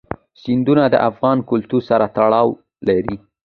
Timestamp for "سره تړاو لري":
1.89-3.15